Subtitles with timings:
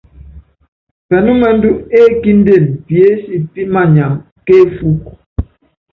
[1.07, 1.69] Pɛnúmɛndú
[2.01, 4.13] ékíndene piénsi pímanyam
[4.45, 5.09] kéfúku.